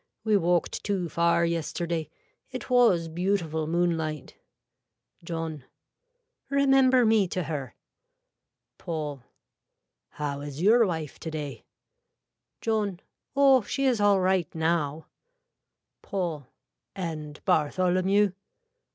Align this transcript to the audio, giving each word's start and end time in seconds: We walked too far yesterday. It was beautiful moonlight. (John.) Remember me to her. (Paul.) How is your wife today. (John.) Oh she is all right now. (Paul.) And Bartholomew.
We 0.23 0.35
walked 0.35 0.83
too 0.83 1.09
far 1.09 1.45
yesterday. 1.45 2.09
It 2.49 2.71
was 2.71 3.07
beautiful 3.07 3.67
moonlight. 3.67 4.35
(John.) 5.23 5.63
Remember 6.49 7.05
me 7.05 7.27
to 7.27 7.43
her. 7.43 7.75
(Paul.) 8.79 9.21
How 10.09 10.39
is 10.41 10.59
your 10.59 10.87
wife 10.87 11.19
today. 11.19 11.65
(John.) 12.61 12.99
Oh 13.35 13.61
she 13.61 13.85
is 13.85 14.01
all 14.01 14.19
right 14.19 14.49
now. 14.55 15.05
(Paul.) 16.01 16.47
And 16.95 17.39
Bartholomew. 17.45 18.31